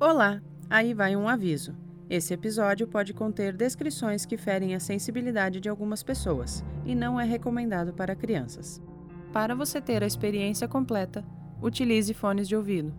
[0.00, 0.40] Olá,
[0.70, 1.74] aí vai um aviso.
[2.08, 7.24] Esse episódio pode conter descrições que ferem a sensibilidade de algumas pessoas e não é
[7.24, 8.80] recomendado para crianças.
[9.32, 11.24] Para você ter a experiência completa,
[11.60, 12.94] utilize fones de ouvido.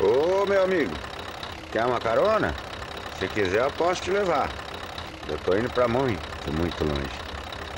[0.00, 0.92] Ô meu amigo,
[1.72, 2.65] quer uma carona?
[3.18, 4.50] Se quiser eu posso te levar.
[5.26, 7.18] Eu tô indo pra muito, muito longe.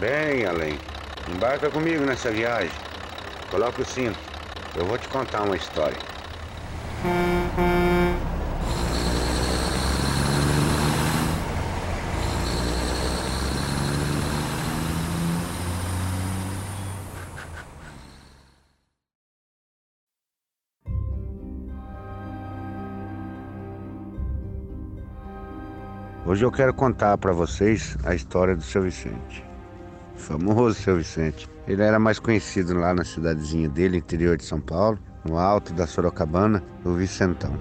[0.01, 0.81] Bem além.
[1.29, 2.73] Embarca comigo nessa viagem.
[3.49, 4.19] Coloca o cinto.
[4.75, 6.01] Eu vou te contar uma história.
[26.29, 29.43] Hoje eu quero contar para vocês a história do seu Vicente.
[30.15, 31.49] O famoso seu Vicente.
[31.67, 35.87] Ele era mais conhecido lá na cidadezinha dele, interior de São Paulo, no alto da
[35.87, 37.59] Sorocabana, o Vicentão.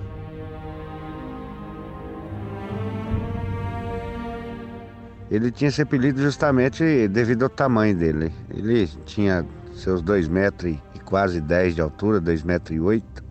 [5.31, 8.33] Ele tinha esse apelido justamente devido ao tamanho dele.
[8.49, 13.23] Ele tinha seus dois metros e quase 10 de altura, dois metros e oito.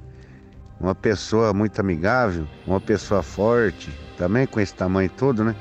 [0.81, 5.55] Uma pessoa muito amigável, uma pessoa forte, também com esse tamanho todo, né?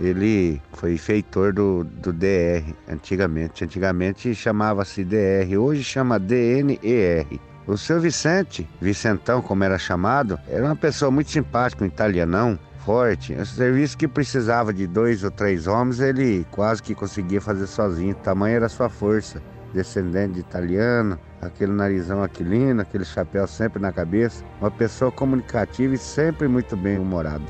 [0.00, 3.64] Ele foi feitor do, do DR antigamente.
[3.64, 7.26] Antigamente chamava-se DR, hoje chama DNER.
[7.66, 13.34] O seu Vicente, Vicentão como era chamado, era uma pessoa muito simpática, um italianão, forte.
[13.34, 18.12] Um serviço que precisava de dois ou três homens, ele quase que conseguia fazer sozinho.
[18.12, 19.42] O tamanho era a sua força.
[19.74, 24.44] Descendente de italiano, aquele narizão aquilino, aquele chapéu sempre na cabeça.
[24.60, 27.44] Uma pessoa comunicativa e sempre muito bem humorada.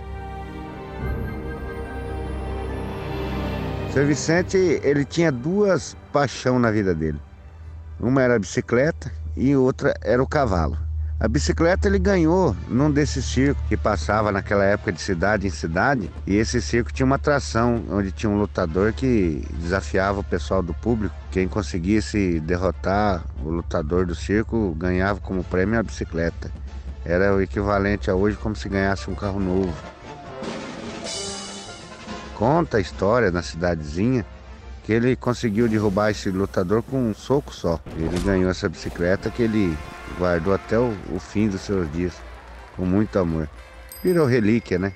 [3.92, 7.20] Seu Vicente, ele tinha duas paixões na vida dele.
[7.98, 10.85] Uma era a bicicleta e outra era o cavalo.
[11.18, 16.10] A bicicleta ele ganhou num desses circos que passava naquela época de cidade em cidade.
[16.26, 20.74] E esse circo tinha uma atração onde tinha um lutador que desafiava o pessoal do
[20.74, 21.14] público.
[21.30, 26.50] Quem conseguisse derrotar o lutador do circo ganhava como prêmio a bicicleta.
[27.02, 29.74] Era o equivalente a hoje como se ganhasse um carro novo.
[32.34, 34.26] Conta a história na cidadezinha
[34.84, 37.80] que ele conseguiu derrubar esse lutador com um soco só.
[37.96, 39.76] Ele ganhou essa bicicleta que ele
[40.18, 42.14] guardou até o, o fim dos seus dias,
[42.76, 43.48] com muito amor.
[44.02, 44.92] Virou relíquia, né?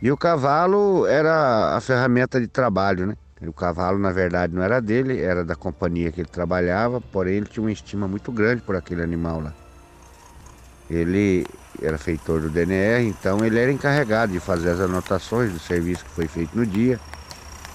[0.00, 3.16] E o cavalo era a ferramenta de trabalho, né?
[3.46, 7.46] O cavalo, na verdade, não era dele, era da companhia que ele trabalhava, porém ele
[7.46, 9.52] tinha uma estima muito grande por aquele animal lá.
[10.90, 11.46] Ele
[11.80, 16.10] era feitor do DNR, então ele era encarregado de fazer as anotações do serviço que
[16.10, 16.98] foi feito no dia,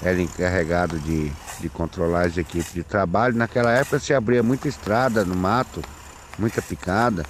[0.02, 3.36] era encarregado de, de controlar as equipes de trabalho.
[3.36, 5.82] Naquela época se abria muita estrada no mato,
[6.38, 7.24] muita picada.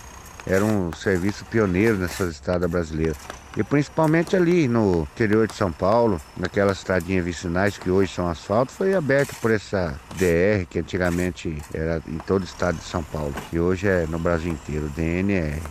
[0.46, 3.18] Era um serviço pioneiro nessas estradas brasileiras.
[3.56, 8.72] E principalmente ali no interior de São Paulo, naquelas estradinhas vicinais que hoje são asfalto,
[8.72, 13.34] foi aberto por essa DR que antigamente era em todo o estado de São Paulo.
[13.52, 15.62] E hoje é no Brasil inteiro, DNR.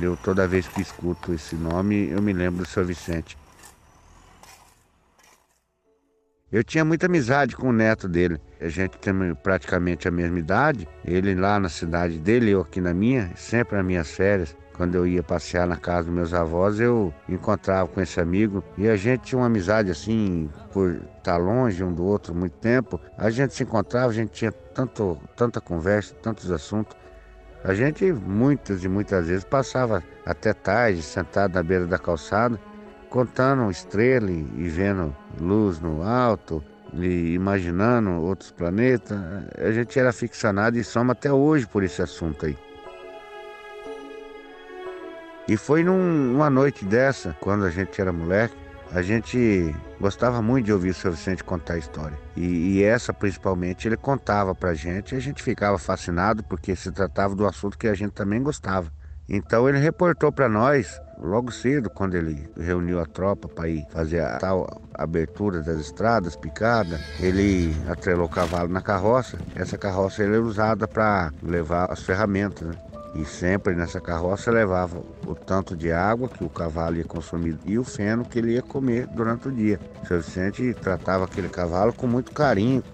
[0.00, 3.36] Eu toda vez que escuto esse nome, eu me lembro do seu Vicente.
[6.52, 8.40] Eu tinha muita amizade com o neto dele.
[8.60, 9.12] A gente tem
[9.42, 10.86] praticamente a mesma idade.
[11.04, 14.56] Ele lá na cidade dele, eu aqui na minha, sempre nas minhas férias.
[14.76, 18.88] Quando eu ia passear na casa dos meus avós, eu encontrava com esse amigo e
[18.88, 23.00] a gente tinha uma amizade assim, por estar longe um do outro muito tempo.
[23.18, 26.96] A gente se encontrava, a gente tinha tanto, tanta conversa, tantos assuntos.
[27.64, 32.60] A gente muitas e muitas vezes passava até tarde sentado na beira da calçada
[33.16, 36.62] contando estrela e vendo luz no alto
[36.92, 39.18] e imaginando outros planetas.
[39.56, 42.58] A gente era ficcionado e soma até hoje por esse assunto aí.
[45.48, 48.54] E foi num, numa noite dessa, quando a gente era moleque,
[48.92, 52.18] a gente gostava muito de ouvir o seu Vicente contar a história.
[52.36, 56.92] E, e, essa, principalmente, ele contava pra gente e a gente ficava fascinado porque se
[56.92, 58.92] tratava do assunto que a gente também gostava.
[59.26, 64.20] Então ele reportou para nós logo cedo, quando ele reuniu a tropa para ir fazer
[64.20, 69.38] a tal abertura das estradas, picada, ele atrelou o cavalo na carroça.
[69.54, 72.74] Essa carroça era usada para levar as ferramentas, né?
[73.14, 77.78] E sempre nessa carroça levava o tanto de água que o cavalo ia consumir e
[77.78, 79.80] o feno que ele ia comer durante o dia.
[80.02, 82.84] O seu Vicente tratava aquele cavalo com muito carinho,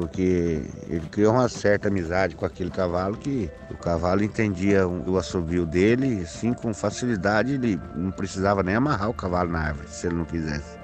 [0.00, 5.66] porque ele criou uma certa amizade com aquele cavalo que o cavalo entendia o assobio
[5.66, 10.16] dele, assim, com facilidade, ele não precisava nem amarrar o cavalo na árvore, se ele
[10.16, 10.78] não quisesse.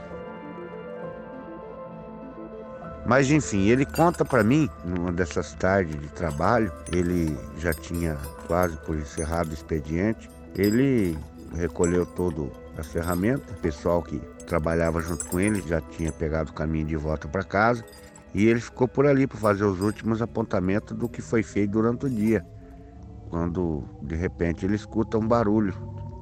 [3.07, 8.77] Mas enfim, ele conta para mim, numa dessas tardes de trabalho, ele já tinha quase
[8.81, 11.17] por encerrado o expediente, ele
[11.55, 16.55] recolheu todo as ferramentas, o pessoal que trabalhava junto com ele já tinha pegado o
[16.55, 17.83] caminho de volta para casa
[18.37, 22.05] e ele ficou por ali para fazer os últimos apontamentos do que foi feito durante
[22.05, 22.45] o dia.
[23.31, 25.73] Quando de repente ele escuta um barulho,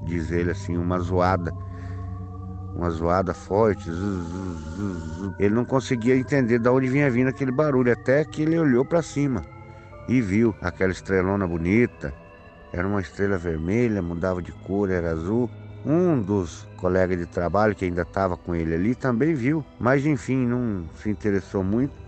[0.05, 1.52] diz ele assim, uma zoada,
[2.76, 3.90] uma zoada forte.
[5.40, 9.02] Ele não conseguia entender de onde vinha vindo aquele barulho, até que ele olhou para
[9.02, 9.43] cima
[10.08, 12.14] e viu aquela estrelona bonita.
[12.72, 15.50] Era uma estrela vermelha, mudava de cor, era azul.
[15.84, 20.46] Um dos colegas de trabalho que ainda estava com ele ali também viu, mas enfim,
[20.46, 22.03] não se interessou muito.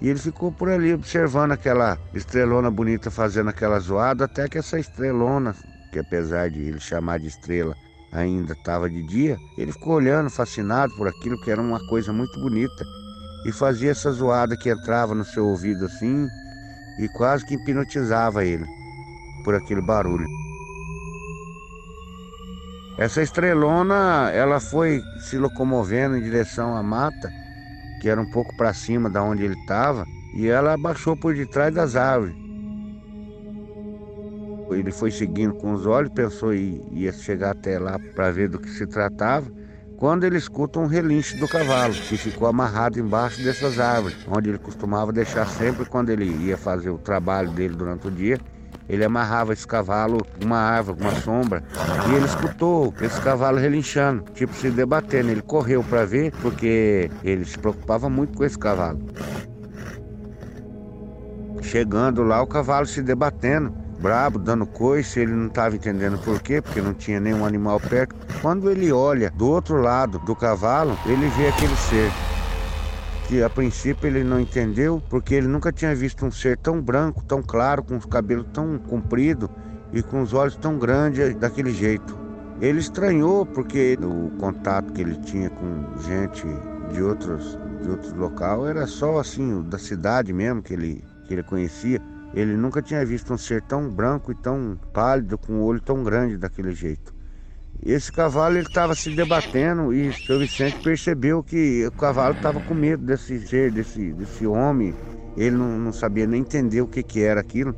[0.00, 4.78] E ele ficou por ali observando aquela estrelona bonita fazendo aquela zoada, até que essa
[4.78, 5.54] estrelona,
[5.90, 7.74] que apesar de ele chamar de estrela,
[8.12, 12.38] ainda estava de dia, ele ficou olhando, fascinado por aquilo que era uma coisa muito
[12.40, 12.84] bonita.
[13.46, 16.26] E fazia essa zoada que entrava no seu ouvido assim
[16.98, 18.66] e quase que hipnotizava ele
[19.44, 20.26] por aquele barulho.
[22.98, 27.30] Essa estrelona, ela foi se locomovendo em direção à mata,
[28.06, 31.74] que era um pouco para cima da onde ele estava, e ela baixou por detrás
[31.74, 32.36] das árvores.
[34.70, 38.60] Ele foi seguindo com os olhos, pensou que ia chegar até lá para ver do
[38.60, 39.50] que se tratava,
[39.96, 44.58] quando ele escuta um relinche do cavalo, que ficou amarrado embaixo dessas árvores, onde ele
[44.58, 48.38] costumava deixar sempre quando ele ia fazer o trabalho dele durante o dia,
[48.88, 51.62] ele amarrava esse cavalo uma árvore, uma sombra,
[52.08, 55.30] e ele escutou esse cavalo relinchando, tipo se debatendo.
[55.30, 59.00] Ele correu para ver, porque ele se preocupava muito com esse cavalo.
[61.62, 66.62] Chegando lá, o cavalo se debatendo, brabo, dando coice, ele não estava entendendo por quê,
[66.62, 68.14] porque não tinha nenhum animal perto.
[68.40, 72.12] Quando ele olha do outro lado do cavalo, ele vê aquele ser
[73.26, 77.24] que a princípio ele não entendeu, porque ele nunca tinha visto um ser tão branco,
[77.24, 79.48] tão claro, com os cabelos tão compridos
[79.92, 82.16] e com os olhos tão grandes daquele jeito.
[82.60, 86.46] Ele estranhou porque o contato que ele tinha com gente
[86.92, 91.42] de outros de outros local era só assim da cidade mesmo que ele que ele
[91.42, 92.00] conhecia.
[92.32, 96.04] Ele nunca tinha visto um ser tão branco e tão pálido com o olho tão
[96.04, 97.15] grande daquele jeito.
[97.84, 102.74] Esse cavalo ele estava se debatendo e seu Vicente percebeu que o cavalo estava com
[102.74, 104.94] medo desse ser, desse, desse homem.
[105.36, 107.74] Ele não, não sabia nem entender o que, que era aquilo.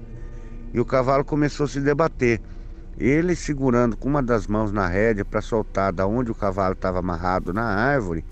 [0.73, 2.41] E o cavalo começou a se debater.
[2.97, 6.99] Ele segurando com uma das mãos na rédea para soltar da onde o cavalo estava
[6.99, 8.25] amarrado na árvore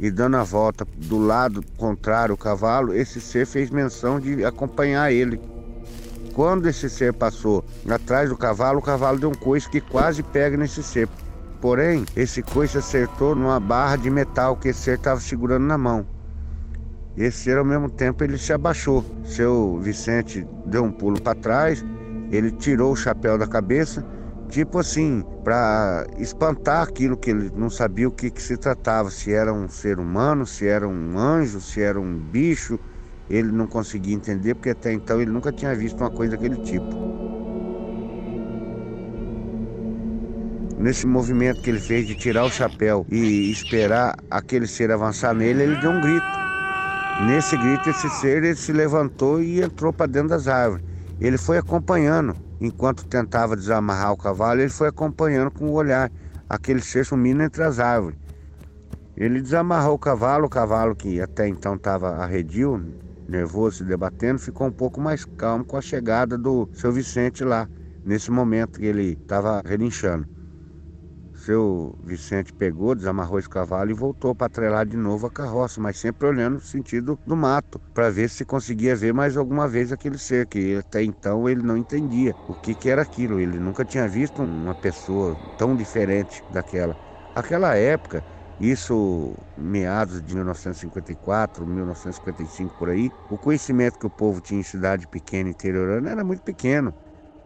[0.00, 5.12] e dando a volta do lado contrário ao cavalo, esse ser fez menção de acompanhar
[5.12, 5.38] ele.
[6.34, 10.56] Quando esse ser passou atrás do cavalo, o cavalo deu um coice que quase pega
[10.56, 11.08] nesse ser.
[11.60, 16.06] Porém, esse coice acertou numa barra de metal que esse ser estava segurando na mão.
[17.16, 19.04] Esse ser, ao mesmo tempo, ele se abaixou.
[19.24, 21.84] Seu Vicente deu um pulo para trás,
[22.30, 24.06] ele tirou o chapéu da cabeça,
[24.48, 29.32] tipo assim, para espantar aquilo que ele não sabia o que, que se tratava, se
[29.32, 32.78] era um ser humano, se era um anjo, se era um bicho,
[33.30, 37.10] ele não conseguia entender, porque até então ele nunca tinha visto uma coisa daquele tipo.
[40.76, 45.62] Nesse movimento que ele fez de tirar o chapéu e esperar aquele ser avançar nele,
[45.62, 46.26] ele deu um grito.
[47.26, 50.84] Nesse grito, esse ser ele se levantou e entrou para dentro das árvores.
[51.20, 56.10] Ele foi acompanhando, enquanto tentava desamarrar o cavalo, ele foi acompanhando com o olhar
[56.48, 58.18] aquele ser sumindo entre as árvores.
[59.16, 62.82] Ele desamarrou o cavalo, o cavalo que até então estava arredio,
[63.30, 67.68] nervoso, se debatendo, ficou um pouco mais calmo com a chegada do seu Vicente lá,
[68.04, 70.26] nesse momento que ele estava relinchando.
[71.34, 75.98] Seu Vicente pegou, desamarrou esse cavalo e voltou para atrelar de novo a carroça, mas
[75.98, 80.18] sempre olhando no sentido do mato, para ver se conseguia ver mais alguma vez aquele
[80.18, 83.40] ser, que até então ele não entendia o que, que era aquilo.
[83.40, 86.94] Ele nunca tinha visto uma pessoa tão diferente daquela.
[87.34, 88.22] Aquela época,
[88.60, 95.06] isso meados de 1954, 1955 por aí, o conhecimento que o povo tinha em cidade
[95.08, 96.92] pequena interiorana era muito pequeno.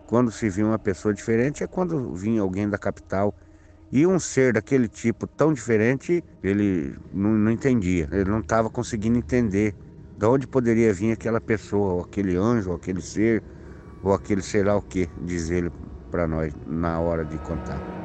[0.09, 3.33] Quando se via uma pessoa diferente é quando vinha alguém da capital.
[3.93, 9.17] E um ser daquele tipo tão diferente, ele não, não entendia, ele não estava conseguindo
[9.17, 9.73] entender
[10.19, 13.45] de onde poderia vir aquela pessoa, ou aquele anjo, ou aquele ser,
[14.03, 15.71] ou aquele sei lá o que, diz ele
[16.11, 18.04] para nós na hora de contar.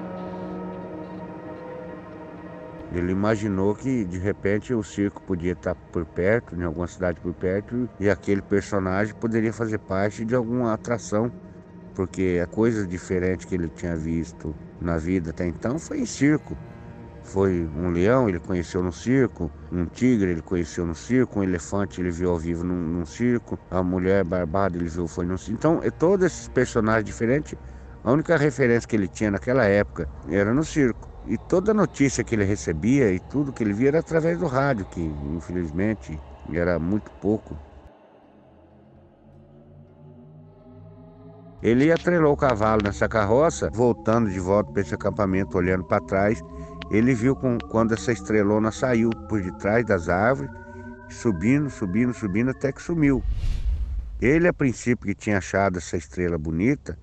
[2.91, 7.33] Ele imaginou que de repente o circo podia estar por perto, em alguma cidade por
[7.33, 11.31] perto, e aquele personagem poderia fazer parte de alguma atração,
[11.93, 16.57] porque a coisa diferente que ele tinha visto na vida até então foi em circo.
[17.23, 22.01] Foi um leão, ele conheceu no circo, um tigre ele conheceu no circo, um elefante
[22.01, 25.59] ele viu ao vivo num, num circo, a mulher barbada ele viu foi no circo.
[25.59, 27.53] Então, é todos esses personagens diferentes,
[28.03, 31.18] a única referência que ele tinha naquela época era no circo.
[31.29, 34.83] E toda notícia que ele recebia e tudo que ele via era através do rádio,
[34.85, 36.19] que infelizmente
[36.51, 37.55] era muito pouco.
[41.61, 46.41] Ele atrelou o cavalo nessa carroça, voltando de volta para esse acampamento, olhando para trás.
[46.89, 50.49] Ele viu com, quando essa estrelona saiu por detrás das árvores,
[51.09, 53.23] subindo, subindo, subindo, até que sumiu.
[54.19, 56.97] Ele, a princípio, que tinha achado essa estrela bonita,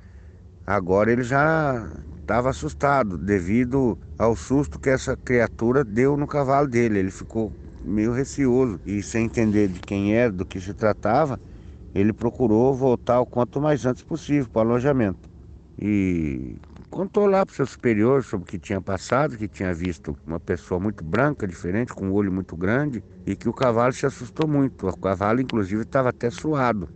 [0.67, 1.89] agora ele já
[2.21, 6.99] estava assustado devido ao susto que essa criatura deu no cavalo dele.
[6.99, 11.41] Ele ficou meio receoso e sem entender de quem era, do que se tratava,
[11.95, 15.29] ele procurou voltar o quanto mais antes possível para o alojamento.
[15.79, 16.57] E
[16.91, 20.41] contou lá para o seu superior sobre o que tinha passado, que tinha visto uma
[20.41, 24.49] pessoa muito branca, diferente, com um olho muito grande, e que o cavalo se assustou
[24.49, 24.89] muito.
[24.89, 26.89] O cavalo, inclusive, estava até suado.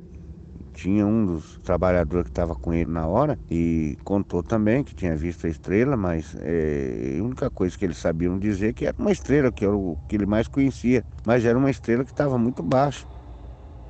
[0.81, 5.15] Tinha um dos trabalhadores que estava com ele na hora e contou também que tinha
[5.15, 8.95] visto a estrela, mas é, a única coisa que eles sabiam dizer é que era
[8.99, 12.39] uma estrela, que era o que ele mais conhecia, mas era uma estrela que estava
[12.39, 13.05] muito baixa.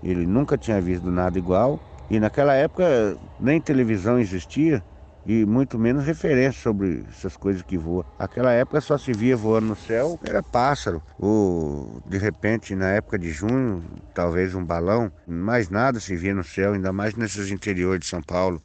[0.03, 4.83] Ele nunca tinha visto nada igual e naquela época nem televisão existia
[5.27, 8.05] e muito menos referência sobre essas coisas que voam.
[8.19, 13.19] Aquela época só se via voando no céu, era pássaro, ou de repente na época
[13.19, 13.83] de junho,
[14.15, 18.23] talvez um balão, mais nada se via no céu, ainda mais nesses interiores de São
[18.23, 18.63] Paulo.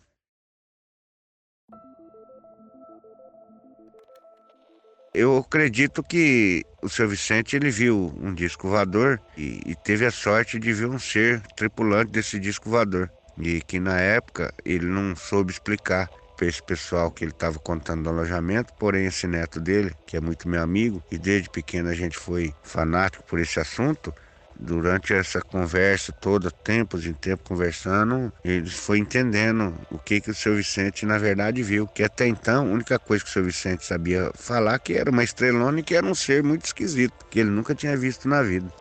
[5.13, 10.11] Eu acredito que o seu Vicente ele viu um disco voador e, e teve a
[10.11, 15.15] sorte de ver um ser tripulante desse disco voador e que na época ele não
[15.15, 19.93] soube explicar para esse pessoal que ele estava contando do alojamento, porém esse neto dele,
[20.05, 24.13] que é muito meu amigo, e desde pequeno a gente foi fanático por esse assunto,
[24.59, 30.35] durante essa conversa toda, tempos em tempo conversando, ele foi entendendo o que que o
[30.35, 33.85] seu Vicente na verdade viu, que até então a única coisa que o seu Vicente
[33.85, 37.49] sabia falar que era uma estrelona e que era um ser muito esquisito, que ele
[37.49, 38.71] nunca tinha visto na vida.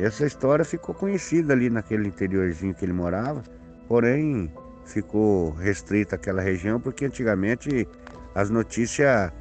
[0.00, 3.42] Essa história ficou conhecida ali naquele interiorzinho que ele morava,
[3.88, 4.52] porém
[4.86, 7.86] ficou restrita àquela região porque antigamente
[8.32, 9.32] as notícias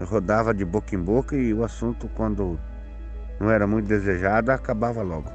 [0.00, 2.58] rodavam de boca em boca e o assunto quando
[3.40, 5.30] não era muito desejado acabava logo.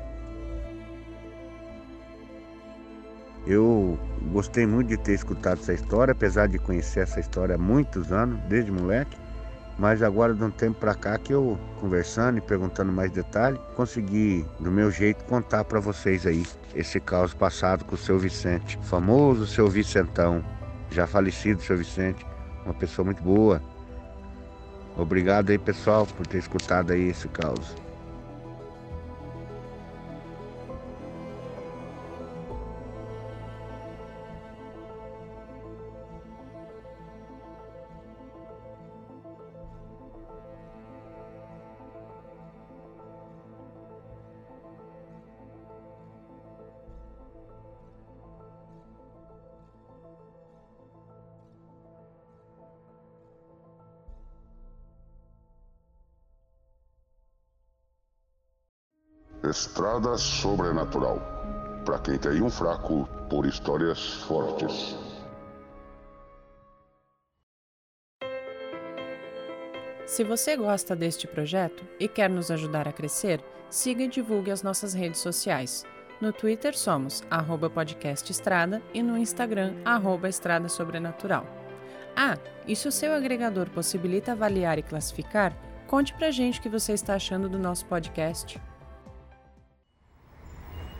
[3.45, 3.99] Eu
[4.31, 8.39] gostei muito de ter escutado essa história, apesar de conhecer essa história há muitos anos,
[8.47, 9.17] desde moleque.
[9.77, 14.45] Mas agora, de um tempo para cá, que eu conversando e perguntando mais detalhes, consegui,
[14.59, 19.45] do meu jeito, contar para vocês aí esse caos passado com o seu Vicente, famoso
[19.45, 20.43] seu Vicentão,
[20.89, 22.25] já falecido seu Vicente,
[22.63, 23.61] uma pessoa muito boa.
[24.97, 27.75] Obrigado aí, pessoal, por ter escutado aí esse caos.
[59.49, 61.35] Estrada Sobrenatural
[61.85, 64.97] para quem tem um fraco por histórias fortes.
[70.05, 74.63] Se você gosta deste projeto e quer nos ajudar a crescer, siga e divulgue as
[74.63, 75.85] nossas redes sociais.
[76.19, 77.23] No Twitter somos
[77.73, 81.45] podcastestrada e no Instagram arroba estrada sobrenatural.
[82.15, 86.69] Ah, e se o seu agregador possibilita avaliar e classificar, conte pra gente o que
[86.69, 88.59] você está achando do nosso podcast.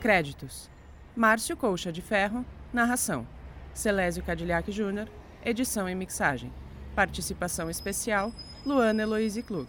[0.06, 0.70] Créditos:
[1.16, 3.26] Márcio Colcha de Ferro, narração.
[3.74, 5.08] Celésio Cadillac Júnior,
[5.44, 6.52] edição e mixagem.
[6.94, 8.32] Participação especial:
[8.64, 9.68] Luana Eloise Klug.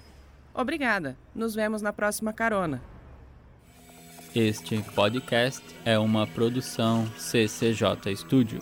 [0.53, 1.17] Obrigada.
[1.33, 2.83] Nos vemos na próxima carona.
[4.35, 8.61] Este podcast é uma produção CCJ Studio.